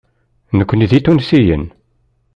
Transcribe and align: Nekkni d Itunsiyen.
Nekkni 0.57 0.85
d 0.89 0.91
Itunsiyen. 0.97 1.65